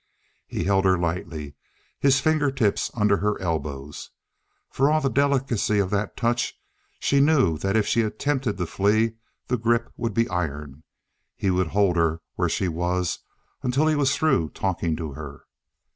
[0.47, 1.53] He held her lightly,
[1.99, 4.09] his fingertips under her elbows.
[4.71, 6.59] For all the delicacy of that touch,
[6.99, 10.81] she knew that if she attempted to flee, the grip would be iron.
[11.35, 13.19] He would hold her where she was
[13.61, 15.43] until he was through talking to her.